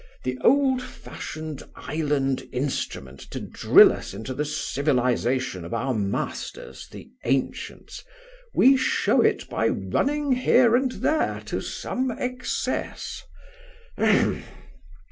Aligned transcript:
the 0.23 0.39
old 0.43 0.81
fashioned 0.81 1.61
island 1.75 2.47
instrument 2.51 3.19
to 3.21 3.39
drill 3.39 3.91
into 3.91 4.31
us 4.31 4.37
the 4.37 4.45
civilization 4.45 5.63
of 5.63 5.75
our 5.75 5.93
masters, 5.93 6.87
the 6.89 7.07
ancients, 7.23 8.03
we 8.51 8.75
show 8.75 9.21
it 9.21 9.47
by 9.47 9.67
running 9.67 10.31
here 10.31 10.75
and 10.75 10.91
there 11.03 11.39
to 11.45 11.61
some 11.61 12.09
excess. 12.17 13.21